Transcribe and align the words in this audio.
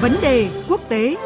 Vấn 0.00 0.16
đề 0.22 0.48
quốc 0.68 0.80
tế. 0.88 1.16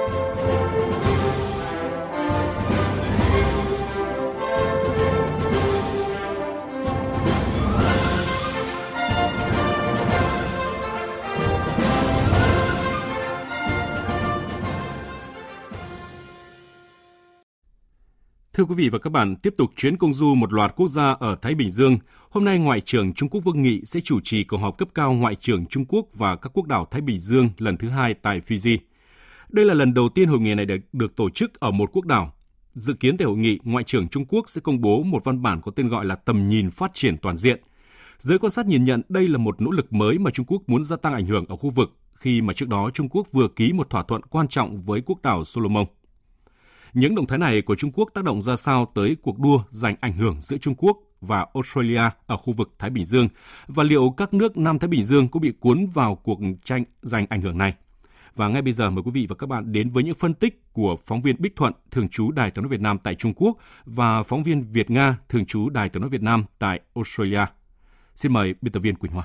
Thưa 18.55 18.65
quý 18.65 18.75
vị 18.75 18.89
và 18.89 18.99
các 18.99 19.11
bạn, 19.11 19.37
tiếp 19.37 19.55
tục 19.57 19.71
chuyến 19.77 19.97
công 19.97 20.15
du 20.15 20.35
một 20.35 20.53
loạt 20.53 20.73
quốc 20.77 20.89
gia 20.89 21.13
ở 21.13 21.37
Thái 21.43 21.55
Bình 21.55 21.71
Dương, 21.71 21.99
hôm 22.31 22.45
nay 22.45 22.59
Ngoại 22.59 22.81
trưởng 22.81 23.15
Trung 23.15 23.29
Quốc 23.29 23.41
Vương 23.45 23.63
Nghị 23.63 23.81
sẽ 23.85 24.01
chủ 24.01 24.21
trì 24.21 24.45
cuộc 24.45 24.57
họp 24.57 24.79
cấp 24.79 24.89
cao 24.95 25.13
Ngoại 25.13 25.35
trưởng 25.35 25.67
Trung 25.67 25.85
Quốc 25.89 26.07
và 26.15 26.37
các 26.37 26.51
quốc 26.55 26.67
đảo 26.67 26.87
Thái 26.91 27.01
Bình 27.01 27.21
Dương 27.21 27.49
lần 27.59 27.77
thứ 27.77 27.89
hai 27.89 28.15
tại 28.15 28.41
Fiji. 28.41 28.79
Đây 29.49 29.65
là 29.65 29.75
lần 29.75 29.95
đầu 29.95 30.09
tiên 30.09 30.29
hội 30.29 30.41
nghị 30.41 30.55
này 30.55 30.67
được, 30.67 30.77
được 30.93 31.17
tổ 31.17 31.31
chức 31.31 31.61
ở 31.61 31.71
một 31.71 31.91
quốc 31.93 32.05
đảo. 32.05 32.33
Dự 32.75 32.95
kiến 32.95 33.17
tại 33.17 33.27
hội 33.27 33.37
nghị, 33.37 33.59
Ngoại 33.65 33.85
trưởng 33.85 34.09
Trung 34.09 34.25
Quốc 34.29 34.49
sẽ 34.49 34.61
công 34.61 34.81
bố 34.81 35.03
một 35.03 35.25
văn 35.25 35.43
bản 35.43 35.61
có 35.63 35.71
tên 35.77 35.89
gọi 35.89 36.05
là 36.05 36.15
tầm 36.15 36.49
nhìn 36.49 36.71
phát 36.71 36.91
triển 36.95 37.17
toàn 37.19 37.37
diện. 37.37 37.61
Giới 38.19 38.39
quan 38.39 38.51
sát 38.51 38.67
nhìn 38.67 38.85
nhận 38.85 39.03
đây 39.09 39.29
là 39.29 39.39
một 39.39 39.61
nỗ 39.61 39.71
lực 39.71 39.93
mới 39.93 40.19
mà 40.19 40.31
Trung 40.31 40.47
Quốc 40.47 40.63
muốn 40.67 40.85
gia 40.85 40.97
tăng 40.97 41.15
ảnh 41.15 41.27
hưởng 41.27 41.45
ở 41.49 41.57
khu 41.57 41.71
vực 41.71 41.97
khi 42.15 42.43
mà 42.43 42.53
trước 42.53 42.69
đó 42.69 42.91
Trung 42.91 43.09
Quốc 43.09 43.27
vừa 43.33 43.49
ký 43.49 43.73
một 43.73 43.91
thỏa 43.91 44.03
thuận 44.03 44.23
quan 44.23 44.49
trọng 44.49 44.83
với 44.83 45.03
quốc 45.07 45.23
đảo 45.23 45.45
Solomon. 45.45 45.87
Những 46.95 47.15
động 47.15 47.27
thái 47.27 47.39
này 47.39 47.63
của 47.63 47.75
Trung 47.75 47.91
Quốc 47.95 48.09
tác 48.15 48.25
động 48.25 48.43
ra 48.43 48.57
sao 48.57 48.93
tới 48.95 49.17
cuộc 49.23 49.39
đua 49.39 49.63
giành 49.71 49.97
ảnh 50.01 50.13
hưởng 50.13 50.41
giữa 50.41 50.57
Trung 50.59 50.75
Quốc 50.75 50.99
và 51.21 51.47
Australia 51.55 52.03
ở 52.27 52.37
khu 52.37 52.53
vực 52.53 52.75
Thái 52.79 52.91
Bình 52.91 53.05
Dương 53.05 53.29
và 53.67 53.85
liệu 53.85 54.15
các 54.17 54.35
nước 54.35 54.57
Nam 54.57 54.79
Thái 54.79 54.89
Bình 54.89 55.05
Dương 55.05 55.29
có 55.29 55.41
bị 55.41 55.53
cuốn 55.61 55.87
vào 55.95 56.15
cuộc 56.15 56.41
tranh 56.65 56.85
giành 57.03 57.27
ảnh 57.31 57.43
hưởng 57.43 57.59
này? 57.59 57.75
Và 58.37 58.49
ngay 58.49 58.63
bây 58.63 58.73
giờ 58.73 58.91
mời 58.91 59.03
quý 59.03 59.11
vị 59.15 59.27
và 59.29 59.37
các 59.37 59.47
bạn 59.47 59.73
đến 59.73 59.89
với 59.89 60.05
những 60.05 60.15
phân 60.15 60.35
tích 60.35 60.73
của 60.73 60.97
phóng 61.07 61.23
viên 61.23 61.37
Bích 61.39 61.57
Thuận, 61.57 61.73
thường 61.91 62.09
trú 62.09 62.31
Đài 62.31 62.51
tiếng 62.51 62.63
nói 62.63 62.71
Việt 62.71 62.81
Nam 62.81 62.99
tại 62.99 63.15
Trung 63.15 63.35
Quốc 63.37 63.59
và 63.85 64.23
phóng 64.23 64.43
viên 64.43 64.63
Việt 64.73 64.91
Nga, 64.91 65.17
thường 65.29 65.47
trú 65.47 65.69
Đài 65.69 65.89
tiếng 65.89 66.01
nói 66.01 66.11
Việt 66.11 66.23
Nam 66.23 66.45
tại 66.59 66.81
Australia. 66.95 67.45
Xin 68.15 68.33
mời 68.33 68.55
biên 68.61 68.73
tập 68.73 68.81
viên 68.81 68.95
Quỳnh 68.95 69.13
Hoa. 69.13 69.25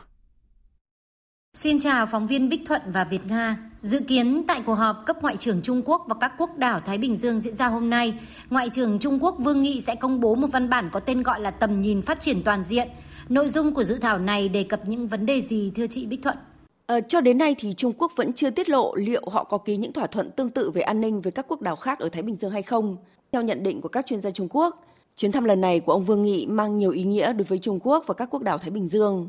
Xin 1.54 1.80
chào 1.80 2.06
phóng 2.06 2.28
viên 2.28 2.50
Bích 2.50 2.62
Thuận 2.66 2.82
và 2.94 3.04
Việt 3.04 3.22
Nga. 3.30 3.58
Dự 3.82 4.00
kiến 4.00 4.44
tại 4.48 4.62
cuộc 4.66 4.74
họp 4.74 5.04
cấp 5.06 5.22
Ngoại 5.22 5.38
trưởng 5.38 5.62
Trung 5.62 5.82
Quốc 5.86 6.06
và 6.08 6.16
các 6.20 6.34
quốc 6.38 6.58
đảo 6.58 6.80
Thái 6.80 6.98
Bình 6.98 7.16
Dương 7.16 7.40
diễn 7.40 7.56
ra 7.56 7.68
hôm 7.68 7.90
nay, 7.90 8.14
Ngoại 8.50 8.70
trưởng 8.70 9.00
Trung 9.00 9.24
Quốc 9.24 9.36
Vương 9.40 9.62
Nghị 9.62 9.82
sẽ 9.82 9.96
công 9.96 10.20
bố 10.20 10.36
một 10.36 10.48
văn 10.52 10.70
bản 10.70 10.90
có 10.92 11.00
tên 11.00 11.24
gọi 11.24 11.42
là 11.42 11.52
tầm 11.52 11.82
nhìn 11.82 12.02
phát 12.02 12.20
triển 12.20 12.44
toàn 12.44 12.64
diện. 12.64 12.88
Nội 13.30 13.50
dung 13.50 13.74
của 13.74 13.84
dự 13.84 13.96
thảo 13.96 14.18
này 14.20 14.50
đề 14.50 14.64
cập 14.64 14.88
những 14.88 15.08
vấn 15.08 15.26
đề 15.26 15.42
gì 15.42 15.72
thưa 15.76 15.88
chị 15.88 16.06
Bích 16.06 16.24
Thuận? 16.24 16.38
À, 16.86 17.00
cho 17.00 17.22
đến 17.22 17.38
nay 17.38 17.56
thì 17.60 17.74
Trung 17.74 17.94
Quốc 17.98 18.12
vẫn 18.16 18.34
chưa 18.34 18.50
tiết 18.50 18.70
lộ 18.70 18.96
liệu 18.96 19.24
họ 19.32 19.44
có 19.44 19.58
ký 19.58 19.78
những 19.78 19.94
thỏa 19.94 20.08
thuận 20.08 20.32
tương 20.32 20.50
tự 20.50 20.72
về 20.72 20.82
an 20.82 21.02
ninh 21.02 21.22
với 21.22 21.32
các 21.32 21.46
quốc 21.48 21.62
đảo 21.62 21.76
khác 21.76 22.00
ở 22.00 22.10
Thái 22.10 22.24
Bình 22.24 22.36
Dương 22.36 22.52
hay 22.52 22.62
không. 22.62 22.98
Theo 23.32 23.42
nhận 23.42 23.64
định 23.64 23.82
của 23.82 23.90
các 23.90 24.06
chuyên 24.06 24.22
gia 24.22 24.32
Trung 24.32 24.48
Quốc, 24.50 24.84
chuyến 25.18 25.32
thăm 25.32 25.44
lần 25.44 25.62
này 25.62 25.80
của 25.80 25.92
ông 25.92 26.06
Vương 26.06 26.24
Nghị 26.24 26.48
mang 26.48 26.78
nhiều 26.78 26.92
ý 26.92 27.04
nghĩa 27.04 27.34
đối 27.34 27.44
với 27.44 27.60
Trung 27.60 27.80
Quốc 27.84 28.04
và 28.08 28.14
các 28.14 28.30
quốc 28.32 28.44
đảo 28.44 28.58
Thái 28.58 28.70
Bình 28.70 28.88
Dương. 28.88 29.28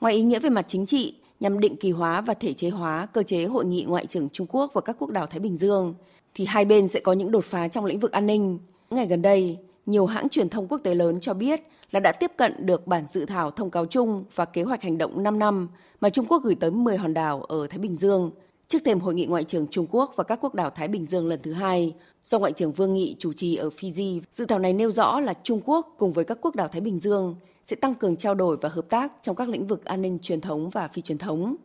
Ngoài 0.00 0.14
ý 0.14 0.22
nghĩa 0.22 0.38
về 0.38 0.50
mặt 0.50 0.64
chính 0.68 0.86
trị, 0.86 1.14
nhằm 1.40 1.60
định 1.60 1.76
kỳ 1.76 1.90
hóa 1.90 2.20
và 2.20 2.34
thể 2.34 2.54
chế 2.54 2.70
hóa 2.70 3.06
cơ 3.06 3.22
chế 3.22 3.44
hội 3.44 3.64
nghị 3.64 3.84
ngoại 3.88 4.06
trưởng 4.06 4.28
Trung 4.28 4.46
Quốc 4.50 4.70
và 4.74 4.80
các 4.80 4.96
quốc 4.98 5.10
đảo 5.10 5.26
Thái 5.26 5.40
Bình 5.40 5.56
Dương, 5.56 5.94
thì 6.34 6.44
hai 6.44 6.64
bên 6.64 6.88
sẽ 6.88 7.00
có 7.00 7.12
những 7.12 7.30
đột 7.30 7.44
phá 7.44 7.68
trong 7.68 7.84
lĩnh 7.84 8.00
vực 8.00 8.12
an 8.12 8.26
ninh. 8.26 8.58
Ngày 8.90 9.06
gần 9.06 9.22
đây, 9.22 9.58
nhiều 9.86 10.06
hãng 10.06 10.28
truyền 10.28 10.48
thông 10.48 10.68
quốc 10.68 10.78
tế 10.78 10.94
lớn 10.94 11.20
cho 11.20 11.34
biết 11.34 11.60
là 11.90 12.00
đã 12.00 12.12
tiếp 12.12 12.32
cận 12.36 12.66
được 12.66 12.86
bản 12.86 13.04
dự 13.12 13.24
thảo 13.24 13.50
thông 13.50 13.70
cáo 13.70 13.86
chung 13.86 14.24
và 14.34 14.44
kế 14.44 14.62
hoạch 14.62 14.82
hành 14.82 14.98
động 14.98 15.22
5 15.22 15.38
năm 15.38 15.68
mà 16.00 16.10
Trung 16.10 16.26
Quốc 16.28 16.42
gửi 16.44 16.54
tới 16.54 16.70
10 16.70 16.96
hòn 16.96 17.14
đảo 17.14 17.42
ở 17.42 17.66
Thái 17.66 17.78
Bình 17.78 17.96
Dương 17.96 18.30
trước 18.68 18.78
thềm 18.84 19.00
hội 19.00 19.14
nghị 19.14 19.26
ngoại 19.26 19.44
trưởng 19.44 19.66
Trung 19.66 19.86
Quốc 19.90 20.12
và 20.16 20.24
các 20.24 20.38
quốc 20.42 20.54
đảo 20.54 20.70
Thái 20.70 20.88
Bình 20.88 21.04
Dương 21.04 21.28
lần 21.28 21.40
thứ 21.42 21.52
hai 21.52 21.94
do 22.24 22.38
ngoại 22.38 22.52
trưởng 22.52 22.72
Vương 22.72 22.94
Nghị 22.94 23.16
chủ 23.18 23.32
trì 23.32 23.56
ở 23.56 23.68
Fiji. 23.68 24.20
Dự 24.32 24.46
thảo 24.46 24.58
này 24.58 24.72
nêu 24.72 24.90
rõ 24.90 25.20
là 25.20 25.34
Trung 25.42 25.60
Quốc 25.64 25.94
cùng 25.98 26.12
với 26.12 26.24
các 26.24 26.38
quốc 26.40 26.54
đảo 26.54 26.68
Thái 26.68 26.80
Bình 26.80 26.98
Dương 26.98 27.36
sẽ 27.68 27.76
tăng 27.76 27.94
cường 27.94 28.16
trao 28.16 28.34
đổi 28.34 28.56
và 28.60 28.68
hợp 28.68 28.88
tác 28.88 29.12
trong 29.22 29.36
các 29.36 29.48
lĩnh 29.48 29.66
vực 29.66 29.84
an 29.84 30.02
ninh 30.02 30.18
truyền 30.22 30.40
thống 30.40 30.70
và 30.70 30.88
phi 30.88 31.02
truyền 31.02 31.18
thống. 31.18 31.56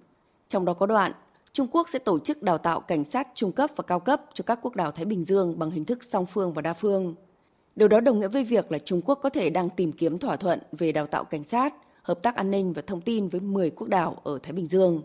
Trong 0.49 0.65
đó 0.65 0.73
có 0.73 0.85
đoạn, 0.85 1.11
Trung 1.53 1.67
Quốc 1.71 1.89
sẽ 1.89 1.99
tổ 1.99 2.19
chức 2.19 2.43
đào 2.43 2.57
tạo 2.57 2.79
cảnh 2.79 3.03
sát 3.03 3.27
trung 3.35 3.51
cấp 3.51 3.69
và 3.75 3.83
cao 3.87 3.99
cấp 3.99 4.21
cho 4.33 4.43
các 4.47 4.59
quốc 4.61 4.75
đảo 4.75 4.91
Thái 4.91 5.05
Bình 5.05 5.23
Dương 5.23 5.59
bằng 5.59 5.71
hình 5.71 5.85
thức 5.85 6.03
song 6.03 6.25
phương 6.25 6.53
và 6.53 6.61
đa 6.61 6.73
phương. 6.73 7.15
Điều 7.75 7.87
đó 7.87 7.99
đồng 7.99 8.19
nghĩa 8.19 8.27
với 8.27 8.43
việc 8.43 8.71
là 8.71 8.77
Trung 8.77 9.01
Quốc 9.05 9.19
có 9.23 9.29
thể 9.29 9.49
đang 9.49 9.69
tìm 9.69 9.91
kiếm 9.91 10.17
thỏa 10.17 10.35
thuận 10.35 10.59
về 10.71 10.91
đào 10.91 11.07
tạo 11.07 11.23
cảnh 11.23 11.43
sát, 11.43 11.73
hợp 12.01 12.23
tác 12.23 12.35
an 12.35 12.51
ninh 12.51 12.73
và 12.73 12.81
thông 12.87 13.01
tin 13.01 13.27
với 13.27 13.41
10 13.41 13.69
quốc 13.69 13.87
đảo 13.87 14.17
ở 14.23 14.39
Thái 14.43 14.51
Bình 14.51 14.67
Dương. 14.67 15.01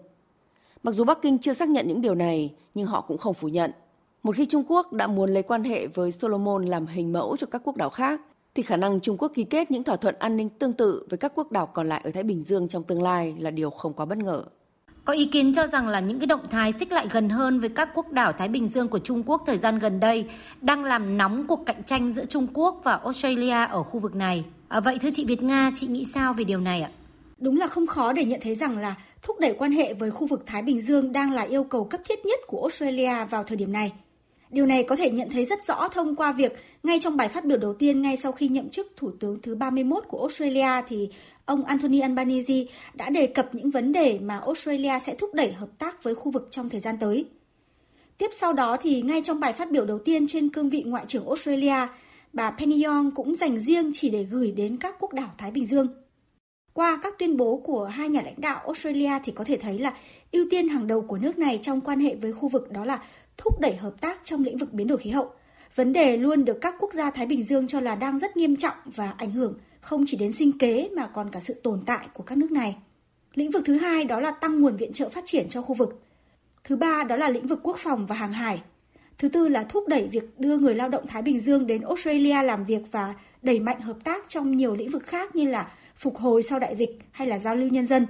Mặc 0.82 0.92
dù 0.92 1.04
Bắc 1.04 1.22
Kinh 1.22 1.38
chưa 1.38 1.52
xác 1.52 1.68
nhận 1.68 1.88
những 1.88 2.00
điều 2.00 2.14
này, 2.14 2.54
nhưng 2.74 2.86
họ 2.86 3.00
cũng 3.00 3.18
không 3.18 3.34
phủ 3.34 3.48
nhận. 3.48 3.70
Một 4.22 4.36
khi 4.36 4.46
Trung 4.46 4.64
Quốc 4.68 4.92
đã 4.92 5.06
muốn 5.06 5.30
lấy 5.30 5.42
quan 5.42 5.64
hệ 5.64 5.86
với 5.86 6.12
Solomon 6.12 6.64
làm 6.64 6.86
hình 6.86 7.12
mẫu 7.12 7.36
cho 7.36 7.46
các 7.46 7.62
quốc 7.64 7.76
đảo 7.76 7.90
khác, 7.90 8.20
thì 8.58 8.62
khả 8.62 8.76
năng 8.76 9.00
Trung 9.00 9.16
Quốc 9.18 9.32
ký 9.34 9.44
kết 9.44 9.70
những 9.70 9.84
thỏa 9.84 9.96
thuận 9.96 10.14
an 10.18 10.36
ninh 10.36 10.48
tương 10.48 10.72
tự 10.72 11.06
với 11.10 11.18
các 11.18 11.32
quốc 11.34 11.52
đảo 11.52 11.66
còn 11.66 11.88
lại 11.88 12.00
ở 12.04 12.10
Thái 12.10 12.22
Bình 12.22 12.42
Dương 12.42 12.68
trong 12.68 12.82
tương 12.82 13.02
lai 13.02 13.34
là 13.38 13.50
điều 13.50 13.70
không 13.70 13.92
quá 13.92 14.06
bất 14.06 14.18
ngờ. 14.18 14.44
Có 15.04 15.12
ý 15.12 15.24
kiến 15.24 15.52
cho 15.54 15.66
rằng 15.66 15.88
là 15.88 16.00
những 16.00 16.18
cái 16.18 16.26
động 16.26 16.40
thái 16.50 16.72
xích 16.72 16.92
lại 16.92 17.06
gần 17.10 17.28
hơn 17.28 17.60
với 17.60 17.68
các 17.68 17.88
quốc 17.94 18.12
đảo 18.12 18.32
Thái 18.32 18.48
Bình 18.48 18.66
Dương 18.66 18.88
của 18.88 18.98
Trung 18.98 19.22
Quốc 19.26 19.42
thời 19.46 19.56
gian 19.56 19.78
gần 19.78 20.00
đây 20.00 20.26
đang 20.60 20.84
làm 20.84 21.16
nóng 21.16 21.46
cuộc 21.46 21.66
cạnh 21.66 21.82
tranh 21.86 22.12
giữa 22.12 22.24
Trung 22.24 22.46
Quốc 22.54 22.80
và 22.84 22.92
Australia 22.96 23.66
ở 23.70 23.82
khu 23.82 24.00
vực 24.00 24.14
này. 24.14 24.44
À, 24.68 24.80
vậy 24.80 24.98
thưa 25.02 25.10
chị 25.12 25.24
Việt 25.24 25.42
Nga, 25.42 25.70
chị 25.74 25.86
nghĩ 25.86 26.04
sao 26.04 26.34
về 26.34 26.44
điều 26.44 26.60
này 26.60 26.82
ạ? 26.82 26.90
Đúng 27.38 27.56
là 27.56 27.66
không 27.66 27.86
khó 27.86 28.12
để 28.12 28.24
nhận 28.24 28.40
thấy 28.42 28.54
rằng 28.54 28.76
là 28.76 28.94
thúc 29.22 29.36
đẩy 29.40 29.54
quan 29.58 29.72
hệ 29.72 29.94
với 29.94 30.10
khu 30.10 30.26
vực 30.26 30.42
Thái 30.46 30.62
Bình 30.62 30.80
Dương 30.80 31.12
đang 31.12 31.32
là 31.32 31.42
yêu 31.42 31.64
cầu 31.64 31.84
cấp 31.84 32.00
thiết 32.08 32.26
nhất 32.26 32.40
của 32.46 32.60
Australia 32.60 33.24
vào 33.30 33.44
thời 33.44 33.56
điểm 33.56 33.72
này. 33.72 33.92
Điều 34.50 34.66
này 34.66 34.82
có 34.82 34.96
thể 34.96 35.10
nhận 35.10 35.30
thấy 35.30 35.44
rất 35.44 35.64
rõ 35.64 35.88
thông 35.88 36.16
qua 36.16 36.32
việc 36.32 36.52
ngay 36.82 36.98
trong 37.00 37.16
bài 37.16 37.28
phát 37.28 37.44
biểu 37.44 37.58
đầu 37.58 37.74
tiên 37.74 38.02
ngay 38.02 38.16
sau 38.16 38.32
khi 38.32 38.48
nhậm 38.48 38.68
chức 38.68 38.92
Thủ 38.96 39.10
tướng 39.20 39.42
thứ 39.42 39.54
31 39.54 40.04
của 40.08 40.18
Australia 40.18 40.82
thì 40.88 41.08
ông 41.44 41.64
Anthony 41.64 42.00
Albanese 42.00 42.64
đã 42.94 43.10
đề 43.10 43.26
cập 43.26 43.54
những 43.54 43.70
vấn 43.70 43.92
đề 43.92 44.18
mà 44.18 44.38
Australia 44.38 44.98
sẽ 44.98 45.14
thúc 45.14 45.34
đẩy 45.34 45.52
hợp 45.52 45.68
tác 45.78 46.02
với 46.02 46.14
khu 46.14 46.30
vực 46.30 46.48
trong 46.50 46.68
thời 46.68 46.80
gian 46.80 46.96
tới. 47.00 47.24
Tiếp 48.18 48.30
sau 48.32 48.52
đó 48.52 48.76
thì 48.76 49.02
ngay 49.02 49.22
trong 49.24 49.40
bài 49.40 49.52
phát 49.52 49.70
biểu 49.70 49.84
đầu 49.86 49.98
tiên 49.98 50.26
trên 50.26 50.48
cương 50.48 50.70
vị 50.70 50.82
Ngoại 50.82 51.04
trưởng 51.08 51.26
Australia, 51.26 51.86
bà 52.32 52.50
Penny 52.50 52.82
Yong 52.82 53.10
cũng 53.10 53.34
dành 53.34 53.58
riêng 53.58 53.90
chỉ 53.94 54.10
để 54.10 54.22
gửi 54.22 54.52
đến 54.52 54.76
các 54.76 54.94
quốc 55.00 55.12
đảo 55.12 55.30
Thái 55.38 55.50
Bình 55.50 55.66
Dương. 55.66 55.88
Qua 56.72 56.98
các 57.02 57.14
tuyên 57.18 57.36
bố 57.36 57.62
của 57.64 57.84
hai 57.84 58.08
nhà 58.08 58.22
lãnh 58.22 58.40
đạo 58.40 58.60
Australia 58.64 59.10
thì 59.24 59.32
có 59.32 59.44
thể 59.44 59.56
thấy 59.56 59.78
là 59.78 59.92
ưu 60.32 60.44
tiên 60.50 60.68
hàng 60.68 60.86
đầu 60.86 61.02
của 61.02 61.18
nước 61.18 61.38
này 61.38 61.58
trong 61.62 61.80
quan 61.80 62.00
hệ 62.00 62.14
với 62.14 62.32
khu 62.32 62.48
vực 62.48 62.72
đó 62.72 62.84
là 62.84 63.02
thúc 63.38 63.60
đẩy 63.60 63.76
hợp 63.76 64.00
tác 64.00 64.18
trong 64.24 64.44
lĩnh 64.44 64.56
vực 64.56 64.72
biến 64.72 64.86
đổi 64.86 64.98
khí 64.98 65.10
hậu. 65.10 65.30
Vấn 65.74 65.92
đề 65.92 66.16
luôn 66.16 66.44
được 66.44 66.58
các 66.60 66.74
quốc 66.78 66.92
gia 66.92 67.10
Thái 67.10 67.26
Bình 67.26 67.42
Dương 67.42 67.66
cho 67.66 67.80
là 67.80 67.94
đang 67.94 68.18
rất 68.18 68.36
nghiêm 68.36 68.56
trọng 68.56 68.76
và 68.84 69.14
ảnh 69.18 69.30
hưởng 69.30 69.54
không 69.80 70.04
chỉ 70.06 70.16
đến 70.16 70.32
sinh 70.32 70.58
kế 70.58 70.88
mà 70.96 71.06
còn 71.06 71.30
cả 71.30 71.40
sự 71.40 71.54
tồn 71.62 71.82
tại 71.86 72.08
của 72.14 72.22
các 72.22 72.38
nước 72.38 72.52
này. 72.52 72.76
Lĩnh 73.34 73.50
vực 73.50 73.62
thứ 73.66 73.76
hai 73.76 74.04
đó 74.04 74.20
là 74.20 74.30
tăng 74.30 74.60
nguồn 74.60 74.76
viện 74.76 74.92
trợ 74.92 75.08
phát 75.08 75.24
triển 75.26 75.48
cho 75.48 75.62
khu 75.62 75.74
vực. 75.74 76.02
Thứ 76.64 76.76
ba 76.76 77.04
đó 77.04 77.16
là 77.16 77.28
lĩnh 77.28 77.46
vực 77.46 77.60
quốc 77.62 77.76
phòng 77.78 78.06
và 78.06 78.16
hàng 78.16 78.32
hải. 78.32 78.62
Thứ 79.18 79.28
tư 79.28 79.48
là 79.48 79.64
thúc 79.64 79.88
đẩy 79.88 80.08
việc 80.08 80.40
đưa 80.40 80.58
người 80.58 80.74
lao 80.74 80.88
động 80.88 81.06
Thái 81.06 81.22
Bình 81.22 81.40
Dương 81.40 81.66
đến 81.66 81.82
Australia 81.82 82.42
làm 82.42 82.64
việc 82.64 82.82
và 82.92 83.14
đẩy 83.42 83.60
mạnh 83.60 83.80
hợp 83.80 83.96
tác 84.04 84.28
trong 84.28 84.56
nhiều 84.56 84.74
lĩnh 84.74 84.90
vực 84.90 85.02
khác 85.06 85.36
như 85.36 85.50
là 85.50 85.72
phục 85.96 86.16
hồi 86.16 86.42
sau 86.42 86.58
đại 86.58 86.74
dịch 86.74 86.98
hay 87.10 87.28
là 87.28 87.38
giao 87.38 87.56
lưu 87.56 87.68
nhân 87.68 87.86
dân. 87.86 88.06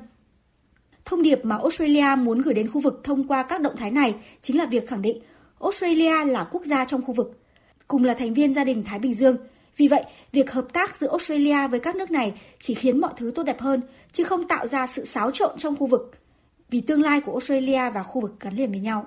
Thông 1.08 1.22
điệp 1.22 1.44
mà 1.44 1.56
Australia 1.56 2.16
muốn 2.18 2.42
gửi 2.42 2.54
đến 2.54 2.70
khu 2.70 2.80
vực 2.80 3.00
thông 3.04 3.28
qua 3.28 3.42
các 3.42 3.60
động 3.60 3.76
thái 3.76 3.90
này 3.90 4.14
chính 4.40 4.58
là 4.58 4.66
việc 4.66 4.88
khẳng 4.88 5.02
định 5.02 5.18
Australia 5.60 6.24
là 6.24 6.44
quốc 6.44 6.64
gia 6.64 6.84
trong 6.84 7.02
khu 7.02 7.14
vực, 7.14 7.40
cùng 7.88 8.04
là 8.04 8.14
thành 8.14 8.34
viên 8.34 8.54
gia 8.54 8.64
đình 8.64 8.84
Thái 8.86 8.98
Bình 8.98 9.14
Dương. 9.14 9.36
Vì 9.76 9.88
vậy, 9.88 10.02
việc 10.32 10.52
hợp 10.52 10.72
tác 10.72 10.96
giữa 10.96 11.08
Australia 11.08 11.68
với 11.68 11.80
các 11.80 11.96
nước 11.96 12.10
này 12.10 12.34
chỉ 12.58 12.74
khiến 12.74 13.00
mọi 13.00 13.12
thứ 13.16 13.32
tốt 13.34 13.42
đẹp 13.42 13.60
hơn, 13.60 13.80
chứ 14.12 14.24
không 14.24 14.48
tạo 14.48 14.66
ra 14.66 14.86
sự 14.86 15.04
xáo 15.04 15.30
trộn 15.30 15.58
trong 15.58 15.76
khu 15.76 15.86
vực, 15.86 16.18
vì 16.70 16.80
tương 16.80 17.02
lai 17.02 17.20
của 17.20 17.32
Australia 17.32 17.90
và 17.90 18.02
khu 18.02 18.20
vực 18.20 18.34
gắn 18.40 18.54
liền 18.54 18.70
với 18.70 18.80
nhau. 18.80 19.06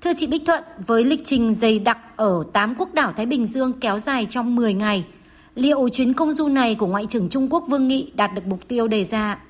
Thưa 0.00 0.12
chị 0.16 0.26
Bích 0.26 0.42
Thuận, 0.46 0.64
với 0.86 1.04
lịch 1.04 1.20
trình 1.24 1.54
dày 1.54 1.78
đặc 1.78 1.98
ở 2.16 2.44
8 2.52 2.74
quốc 2.78 2.94
đảo 2.94 3.12
Thái 3.16 3.26
Bình 3.26 3.46
Dương 3.46 3.72
kéo 3.80 3.98
dài 3.98 4.26
trong 4.30 4.56
10 4.56 4.74
ngày, 4.74 5.06
liệu 5.54 5.88
chuyến 5.88 6.12
công 6.12 6.32
du 6.32 6.48
này 6.48 6.74
của 6.74 6.86
Ngoại 6.86 7.06
trưởng 7.08 7.28
Trung 7.28 7.48
Quốc 7.50 7.64
Vương 7.68 7.88
Nghị 7.88 8.12
đạt 8.14 8.30
được 8.34 8.46
mục 8.46 8.68
tiêu 8.68 8.88
đề 8.88 9.04
ra? 9.04 9.43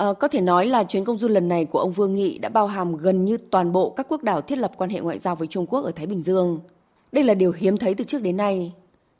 À, 0.00 0.12
có 0.12 0.28
thể 0.28 0.40
nói 0.40 0.66
là 0.66 0.84
chuyến 0.84 1.04
công 1.04 1.18
du 1.18 1.28
lần 1.28 1.48
này 1.48 1.64
của 1.64 1.78
ông 1.78 1.92
Vương 1.92 2.12
Nghị 2.12 2.38
đã 2.38 2.48
bao 2.48 2.66
hàm 2.66 2.96
gần 2.96 3.24
như 3.24 3.36
toàn 3.50 3.72
bộ 3.72 3.90
các 3.90 4.06
quốc 4.08 4.22
đảo 4.22 4.40
thiết 4.40 4.58
lập 4.58 4.72
quan 4.76 4.90
hệ 4.90 5.00
ngoại 5.00 5.18
giao 5.18 5.36
với 5.36 5.48
Trung 5.48 5.66
Quốc 5.66 5.84
ở 5.84 5.92
Thái 5.96 6.06
Bình 6.06 6.22
Dương. 6.22 6.60
Đây 7.12 7.24
là 7.24 7.34
điều 7.34 7.52
hiếm 7.52 7.76
thấy 7.76 7.94
từ 7.94 8.04
trước 8.04 8.22
đến 8.22 8.36
nay. 8.36 8.72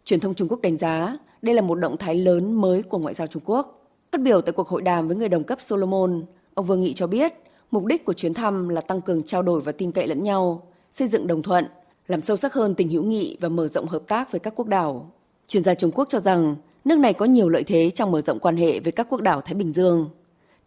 Truyền 0.05 0.21
thông 0.21 0.35
Trung 0.35 0.49
Quốc 0.49 0.61
đánh 0.61 0.77
giá 0.77 1.19
đây 1.43 1.55
là 1.55 1.63
một 1.63 1.75
động 1.75 1.97
thái 1.97 2.15
lớn 2.15 2.53
mới 2.53 2.83
của 2.83 2.99
ngoại 2.99 3.15
giao 3.15 3.27
Trung 3.27 3.43
Quốc. 3.47 3.87
Phát 4.13 4.21
biểu 4.21 4.41
tại 4.41 4.53
cuộc 4.53 4.69
hội 4.69 4.83
đàm 4.83 5.09
với 5.09 5.17
người 5.17 5.29
đồng 5.29 5.45
cấp 5.45 5.61
Solomon, 5.61 6.23
ông 6.55 6.67
Vương 6.67 6.81
Nghị 6.81 6.93
cho 6.95 7.07
biết 7.07 7.33
mục 7.71 7.85
đích 7.85 8.05
của 8.05 8.13
chuyến 8.13 8.35
thăm 8.35 8.69
là 8.69 8.81
tăng 8.81 9.01
cường 9.01 9.23
trao 9.23 9.43
đổi 9.43 9.61
và 9.61 9.73
tin 9.73 9.93
cậy 9.93 10.07
lẫn 10.07 10.23
nhau, 10.23 10.63
xây 10.91 11.09
dựng 11.09 11.27
đồng 11.27 11.43
thuận, 11.43 11.67
làm 12.09 12.23
sâu 12.23 12.37
sắc 12.37 12.55
hơn 12.55 12.75
tình 12.75 12.89
hữu 12.89 13.03
nghị 13.03 13.37
và 13.41 13.49
mở 13.49 13.69
rộng 13.69 13.87
hợp 13.87 14.03
tác 14.07 14.33
với 14.33 14.41
các 14.41 14.53
quốc 14.57 14.69
đảo. 14.69 15.13
Chuyên 15.49 15.63
gia 15.63 15.75
Trung 15.75 15.91
Quốc 15.95 16.09
cho 16.09 16.21
rằng 16.21 16.57
nước 16.85 16.99
này 16.99 17.13
có 17.13 17.27
nhiều 17.27 17.49
lợi 17.49 17.65
thế 17.65 17.91
trong 17.91 18.11
mở 18.11 18.21
rộng 18.21 18.39
quan 18.39 18.57
hệ 18.57 18.81
với 18.81 18.93
các 18.93 19.07
quốc 19.11 19.21
đảo 19.21 19.41
Thái 19.41 19.55
Bình 19.55 19.73
Dương. 19.73 20.09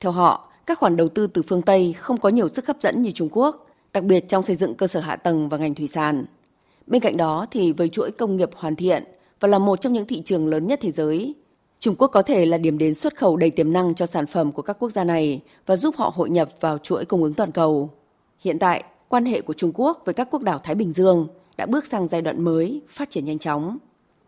Theo 0.03 0.11
họ, 0.11 0.49
các 0.65 0.79
khoản 0.79 0.97
đầu 0.97 1.09
tư 1.09 1.27
từ 1.27 1.41
phương 1.47 1.61
Tây 1.61 1.93
không 1.93 2.17
có 2.17 2.29
nhiều 2.29 2.47
sức 2.47 2.67
hấp 2.67 2.81
dẫn 2.81 3.01
như 3.01 3.11
Trung 3.11 3.29
Quốc, 3.31 3.67
đặc 3.93 4.03
biệt 4.03 4.27
trong 4.27 4.43
xây 4.43 4.55
dựng 4.55 4.75
cơ 4.75 4.87
sở 4.87 4.99
hạ 4.99 5.15
tầng 5.15 5.49
và 5.49 5.57
ngành 5.57 5.75
thủy 5.75 5.87
sản. 5.87 6.25
Bên 6.87 7.01
cạnh 7.01 7.17
đó 7.17 7.45
thì 7.51 7.71
với 7.71 7.89
chuỗi 7.89 8.11
công 8.11 8.37
nghiệp 8.37 8.49
hoàn 8.55 8.75
thiện 8.75 9.03
và 9.39 9.47
là 9.47 9.59
một 9.59 9.81
trong 9.81 9.93
những 9.93 10.05
thị 10.05 10.21
trường 10.25 10.47
lớn 10.47 10.67
nhất 10.67 10.79
thế 10.81 10.91
giới, 10.91 11.35
Trung 11.79 11.95
Quốc 11.95 12.07
có 12.07 12.21
thể 12.21 12.45
là 12.45 12.57
điểm 12.57 12.77
đến 12.77 12.93
xuất 12.93 13.15
khẩu 13.17 13.37
đầy 13.37 13.49
tiềm 13.49 13.73
năng 13.73 13.95
cho 13.95 14.05
sản 14.05 14.25
phẩm 14.25 14.51
của 14.51 14.61
các 14.61 14.77
quốc 14.79 14.89
gia 14.89 15.03
này 15.03 15.41
và 15.65 15.75
giúp 15.75 15.95
họ 15.97 16.11
hội 16.15 16.29
nhập 16.29 16.49
vào 16.59 16.77
chuỗi 16.77 17.05
cung 17.05 17.23
ứng 17.23 17.33
toàn 17.33 17.51
cầu. 17.51 17.89
Hiện 18.39 18.59
tại, 18.59 18.83
quan 19.09 19.25
hệ 19.25 19.41
của 19.41 19.53
Trung 19.53 19.71
Quốc 19.73 20.01
với 20.05 20.13
các 20.13 20.27
quốc 20.31 20.41
đảo 20.41 20.59
Thái 20.63 20.75
Bình 20.75 20.91
Dương 20.91 21.27
đã 21.57 21.65
bước 21.65 21.85
sang 21.85 22.07
giai 22.07 22.21
đoạn 22.21 22.43
mới, 22.43 22.81
phát 22.89 23.09
triển 23.09 23.25
nhanh 23.25 23.39
chóng. 23.39 23.77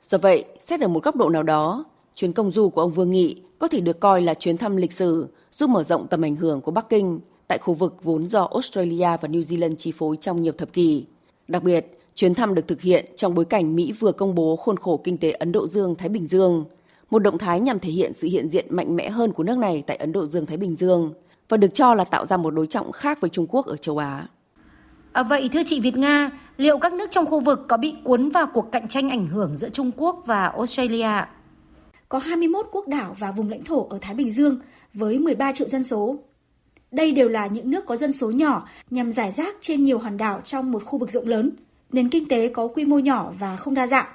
Do 0.03 0.17
vậy, 0.17 0.45
xét 0.59 0.81
ở 0.81 0.87
một 0.87 1.03
góc 1.03 1.15
độ 1.15 1.29
nào 1.29 1.43
đó, 1.43 1.85
chuyến 2.15 2.33
công 2.33 2.51
du 2.51 2.69
của 2.69 2.81
ông 2.81 2.91
Vương 2.91 3.09
Nghị 3.09 3.41
có 3.59 3.67
thể 3.67 3.79
được 3.79 3.99
coi 3.99 4.21
là 4.21 4.33
chuyến 4.33 4.57
thăm 4.57 4.75
lịch 4.75 4.93
sử 4.93 5.27
giúp 5.51 5.69
mở 5.69 5.83
rộng 5.83 6.07
tầm 6.07 6.21
ảnh 6.21 6.35
hưởng 6.35 6.61
của 6.61 6.71
Bắc 6.71 6.89
Kinh 6.89 7.19
tại 7.47 7.57
khu 7.57 7.73
vực 7.73 8.03
vốn 8.03 8.25
do 8.25 8.47
Australia 8.53 9.17
và 9.21 9.27
New 9.27 9.41
Zealand 9.41 9.75
chi 9.75 9.91
phối 9.91 10.17
trong 10.17 10.41
nhiều 10.41 10.53
thập 10.57 10.73
kỷ. 10.73 11.05
Đặc 11.47 11.63
biệt, 11.63 11.99
chuyến 12.15 12.35
thăm 12.35 12.55
được 12.55 12.67
thực 12.67 12.81
hiện 12.81 13.05
trong 13.15 13.33
bối 13.33 13.45
cảnh 13.45 13.75
Mỹ 13.75 13.91
vừa 13.99 14.11
công 14.11 14.35
bố 14.35 14.55
khuôn 14.55 14.77
khổ 14.77 15.01
kinh 15.03 15.17
tế 15.17 15.31
Ấn 15.31 15.51
Độ 15.51 15.67
Dương-Thái 15.67 16.09
Bình 16.09 16.27
Dương, 16.27 16.65
một 17.09 17.19
động 17.19 17.37
thái 17.37 17.59
nhằm 17.59 17.79
thể 17.79 17.89
hiện 17.89 18.13
sự 18.13 18.27
hiện 18.27 18.47
diện 18.47 18.65
mạnh 18.69 18.95
mẽ 18.95 19.09
hơn 19.09 19.33
của 19.33 19.43
nước 19.43 19.57
này 19.57 19.83
tại 19.87 19.97
Ấn 19.97 20.11
Độ 20.11 20.25
Dương-Thái 20.25 20.57
Bình 20.57 20.75
Dương 20.75 21.13
và 21.49 21.57
được 21.57 21.73
cho 21.73 21.93
là 21.93 22.03
tạo 22.03 22.25
ra 22.25 22.37
một 22.37 22.49
đối 22.49 22.67
trọng 22.67 22.91
khác 22.91 23.21
với 23.21 23.29
Trung 23.29 23.47
Quốc 23.49 23.65
ở 23.65 23.77
châu 23.77 23.97
Á. 23.97 24.27
À, 25.11 25.23
vậy 25.23 25.49
thưa 25.53 25.61
chị 25.65 25.79
Việt 25.79 25.97
Nga, 25.97 26.31
liệu 26.57 26.77
các 26.77 26.93
nước 26.93 27.11
trong 27.11 27.25
khu 27.25 27.39
vực 27.39 27.65
có 27.67 27.77
bị 27.77 27.95
cuốn 28.03 28.29
vào 28.29 28.47
cuộc 28.53 28.71
cạnh 28.71 28.87
tranh 28.87 29.09
ảnh 29.09 29.27
hưởng 29.27 29.55
giữa 29.55 29.69
Trung 29.69 29.91
Quốc 29.97 30.23
và 30.25 30.47
Australia? 30.47 31.25
Có 32.09 32.19
21 32.19 32.65
quốc 32.71 32.87
đảo 32.87 33.15
và 33.19 33.31
vùng 33.31 33.49
lãnh 33.49 33.63
thổ 33.63 33.87
ở 33.89 33.97
Thái 34.01 34.15
Bình 34.15 34.31
Dương 34.31 34.59
với 34.93 35.19
13 35.19 35.53
triệu 35.53 35.67
dân 35.67 35.83
số. 35.83 36.15
Đây 36.91 37.11
đều 37.11 37.29
là 37.29 37.47
những 37.47 37.71
nước 37.71 37.85
có 37.85 37.95
dân 37.95 38.11
số 38.13 38.31
nhỏ 38.31 38.67
nhằm 38.89 39.11
giải 39.11 39.31
rác 39.31 39.55
trên 39.61 39.83
nhiều 39.83 39.97
hòn 39.97 40.17
đảo 40.17 40.41
trong 40.43 40.71
một 40.71 40.85
khu 40.85 40.99
vực 40.99 41.11
rộng 41.11 41.27
lớn, 41.27 41.51
nền 41.91 42.09
kinh 42.09 42.27
tế 42.27 42.47
có 42.47 42.67
quy 42.67 42.85
mô 42.85 42.99
nhỏ 42.99 43.33
và 43.39 43.55
không 43.55 43.73
đa 43.73 43.87
dạng. 43.87 44.05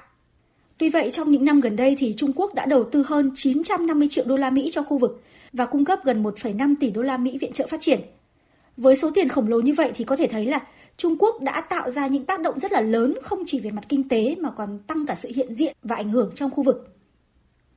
Tuy 0.77 0.89
vậy, 0.89 1.09
trong 1.09 1.31
những 1.31 1.45
năm 1.45 1.59
gần 1.59 1.75
đây 1.75 1.95
thì 1.99 2.13
Trung 2.17 2.31
Quốc 2.35 2.53
đã 2.53 2.65
đầu 2.65 2.83
tư 2.83 3.03
hơn 3.07 3.31
950 3.35 4.07
triệu 4.11 4.25
đô 4.27 4.35
la 4.35 4.49
Mỹ 4.49 4.69
cho 4.71 4.83
khu 4.83 4.97
vực 4.97 5.23
và 5.53 5.65
cung 5.65 5.85
cấp 5.85 5.99
gần 6.03 6.23
1,5 6.23 6.75
tỷ 6.79 6.91
đô 6.91 7.01
la 7.01 7.17
Mỹ 7.17 7.37
viện 7.37 7.53
trợ 7.53 7.67
phát 7.67 7.79
triển. 7.79 8.01
Với 8.77 8.95
số 8.95 9.11
tiền 9.15 9.29
khổng 9.29 9.47
lồ 9.47 9.59
như 9.59 9.73
vậy 9.73 9.91
thì 9.95 10.03
có 10.03 10.15
thể 10.15 10.27
thấy 10.27 10.45
là 10.45 10.59
Trung 10.97 11.15
Quốc 11.19 11.41
đã 11.41 11.61
tạo 11.61 11.89
ra 11.89 12.07
những 12.07 12.25
tác 12.25 12.41
động 12.41 12.59
rất 12.59 12.71
là 12.71 12.81
lớn 12.81 13.13
không 13.23 13.43
chỉ 13.45 13.59
về 13.59 13.71
mặt 13.71 13.83
kinh 13.89 14.09
tế 14.09 14.35
mà 14.39 14.51
còn 14.51 14.79
tăng 14.87 15.05
cả 15.05 15.15
sự 15.15 15.31
hiện 15.35 15.55
diện 15.55 15.75
và 15.83 15.95
ảnh 15.95 16.09
hưởng 16.09 16.31
trong 16.35 16.51
khu 16.51 16.63
vực. 16.63 16.87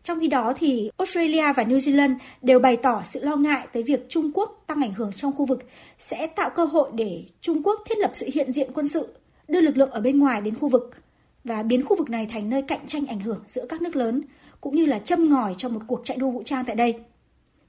Trong 0.04 0.20
khi 0.20 0.28
đó 0.28 0.52
thì 0.56 0.90
Australia 0.96 1.52
và 1.52 1.62
New 1.62 1.78
Zealand 1.78 2.14
đều 2.42 2.58
bày 2.58 2.76
tỏ 2.76 3.02
sự 3.04 3.24
lo 3.24 3.36
ngại 3.36 3.66
tới 3.72 3.82
việc 3.82 4.06
Trung 4.08 4.30
Quốc 4.34 4.64
tăng 4.66 4.82
ảnh 4.82 4.92
hưởng 4.92 5.12
trong 5.12 5.32
khu 5.32 5.46
vực 5.46 5.64
sẽ 5.98 6.26
tạo 6.26 6.50
cơ 6.50 6.64
hội 6.64 6.90
để 6.94 7.24
Trung 7.40 7.62
Quốc 7.62 7.80
thiết 7.86 7.98
lập 7.98 8.10
sự 8.14 8.28
hiện 8.34 8.52
diện 8.52 8.70
quân 8.74 8.88
sự, 8.88 9.14
đưa 9.48 9.60
lực 9.60 9.76
lượng 9.76 9.90
ở 9.90 10.00
bên 10.00 10.18
ngoài 10.18 10.40
đến 10.40 10.54
khu 10.54 10.68
vực 10.68 10.90
và 11.44 11.62
biến 11.62 11.84
khu 11.84 11.96
vực 11.96 12.10
này 12.10 12.26
thành 12.30 12.50
nơi 12.50 12.62
cạnh 12.62 12.86
tranh 12.86 13.06
ảnh 13.06 13.20
hưởng 13.20 13.40
giữa 13.48 13.66
các 13.68 13.82
nước 13.82 13.96
lớn 13.96 14.22
cũng 14.60 14.76
như 14.76 14.86
là 14.86 14.98
châm 14.98 15.30
ngòi 15.30 15.54
cho 15.58 15.68
một 15.68 15.80
cuộc 15.86 16.00
chạy 16.04 16.16
đua 16.16 16.30
vũ 16.30 16.42
trang 16.44 16.64
tại 16.64 16.76
đây. 16.76 16.94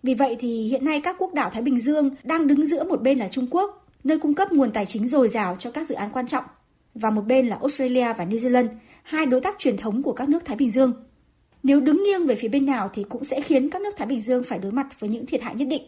Vì 0.04 0.14
vậy 0.14 0.36
thì 0.40 0.68
hiện 0.68 0.86
nay 0.86 1.02
các 1.02 1.16
quốc 1.20 1.34
đảo 1.34 1.50
Thái 1.50 1.62
Bình 1.62 1.80
Dương 1.80 2.10
đang 2.24 2.48
đứng 2.48 2.66
giữa 2.66 2.84
một 2.84 3.02
bên 3.02 3.18
là 3.18 3.28
Trung 3.30 3.48
Quốc, 3.52 3.88
nơi 4.04 4.20
cung 4.20 4.34
cấp 4.34 4.52
nguồn 4.52 4.72
tài 4.72 4.86
chính 4.86 5.08
dồi 5.08 5.28
dào 5.28 5.56
cho 5.56 5.72
các 5.72 5.88
dự 5.88 5.96
án 5.96 6.10
quan 6.14 6.28
trọng, 6.28 6.44
và 6.94 7.10
một 7.10 7.22
bên 7.22 7.48
là 7.48 7.56
Australia 7.56 8.14
và 8.14 8.26
New 8.26 8.38
Zealand, 8.38 8.68
hai 9.04 9.26
đối 9.26 9.42
tác 9.42 9.60
truyền 9.60 9.78
thống 9.78 10.04
của 10.04 10.14
các 10.14 10.30
nước 10.30 10.46
Thái 10.46 10.58
Bình 10.58 10.72
Dương. 10.72 10.94
Nếu 11.66 11.80
đứng 11.80 12.04
nghiêng 12.04 12.26
về 12.26 12.36
phía 12.36 12.48
bên 12.48 12.66
nào 12.66 12.90
thì 12.94 13.04
cũng 13.10 13.24
sẽ 13.24 13.42
khiến 13.42 13.70
các 13.70 13.82
nước 13.82 13.98
Thái 13.98 14.08
Bình 14.08 14.22
Dương 14.22 14.44
phải 14.44 14.60
đối 14.60 14.72
mặt 14.72 15.00
với 15.00 15.10
những 15.10 15.26
thiệt 15.26 15.42
hại 15.42 15.56
nhất 15.56 15.68
định. 15.68 15.84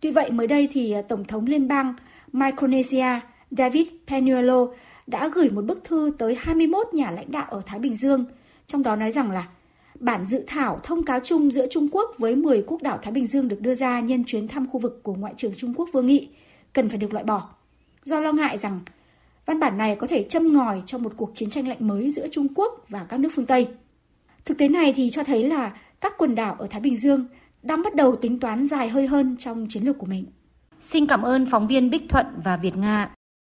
Tuy 0.00 0.10
vậy, 0.10 0.30
mới 0.30 0.46
đây 0.46 0.68
thì 0.72 0.92
à, 0.92 1.02
Tổng 1.02 1.24
thống 1.24 1.46
Liên 1.46 1.68
bang 1.68 1.94
Micronesia 2.32 3.20
David 3.50 3.86
Penuelo 4.06 4.66
đã 5.06 5.28
gửi 5.28 5.50
một 5.50 5.64
bức 5.64 5.84
thư 5.84 6.12
tới 6.18 6.36
21 6.40 6.86
nhà 6.92 7.10
lãnh 7.10 7.30
đạo 7.30 7.46
ở 7.50 7.62
Thái 7.66 7.78
Bình 7.78 7.96
Dương, 7.96 8.24
trong 8.66 8.82
đó 8.82 8.96
nói 8.96 9.12
rằng 9.12 9.30
là 9.30 9.48
bản 10.00 10.26
dự 10.26 10.44
thảo 10.46 10.80
thông 10.82 11.04
cáo 11.04 11.20
chung 11.20 11.50
giữa 11.50 11.66
Trung 11.70 11.88
Quốc 11.92 12.14
với 12.18 12.36
10 12.36 12.62
quốc 12.66 12.82
đảo 12.82 12.98
Thái 13.02 13.12
Bình 13.12 13.26
Dương 13.26 13.48
được 13.48 13.60
đưa 13.60 13.74
ra 13.74 14.00
nhân 14.00 14.24
chuyến 14.24 14.48
thăm 14.48 14.70
khu 14.70 14.80
vực 14.80 15.00
của 15.02 15.14
Ngoại 15.14 15.34
trưởng 15.36 15.54
Trung 15.56 15.74
Quốc 15.76 15.88
Vương 15.92 16.06
Nghị 16.06 16.28
cần 16.72 16.88
phải 16.88 16.98
được 16.98 17.12
loại 17.12 17.24
bỏ, 17.24 17.48
do 18.04 18.20
lo 18.20 18.32
ngại 18.32 18.58
rằng 18.58 18.80
văn 19.46 19.60
bản 19.60 19.78
này 19.78 19.96
có 19.96 20.06
thể 20.06 20.22
châm 20.22 20.52
ngòi 20.52 20.82
cho 20.86 20.98
một 20.98 21.12
cuộc 21.16 21.32
chiến 21.34 21.50
tranh 21.50 21.68
lạnh 21.68 21.88
mới 21.88 22.10
giữa 22.10 22.26
Trung 22.28 22.46
Quốc 22.54 22.84
và 22.88 23.06
các 23.08 23.20
nước 23.20 23.28
phương 23.34 23.46
Tây. 23.46 23.68
Thực 24.44 24.58
tế 24.58 24.68
này 24.68 24.92
thì 24.96 25.10
cho 25.10 25.24
thấy 25.24 25.44
là 25.44 25.72
các 26.00 26.12
quần 26.18 26.34
đảo 26.34 26.56
ở 26.58 26.66
Thái 26.70 26.80
Bình 26.80 26.96
Dương 26.96 27.26
đang 27.62 27.82
bắt 27.82 27.94
đầu 27.94 28.16
tính 28.16 28.40
toán 28.40 28.64
dài 28.64 28.88
hơi 28.88 29.06
hơn 29.06 29.36
trong 29.38 29.66
chiến 29.68 29.82
lược 29.82 29.98
của 29.98 30.06
mình. 30.06 30.24
Xin 30.80 31.06
cảm 31.06 31.22
ơn 31.22 31.46
phóng 31.46 31.66
viên 31.66 31.90
Bích 31.90 32.02
Thuận 32.08 32.26
và 32.44 32.56
Việt 32.56 32.76
Nga. 32.76 33.10